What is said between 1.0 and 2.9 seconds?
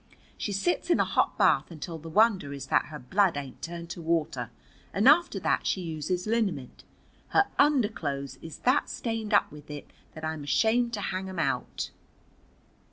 hot bath until the wonder is that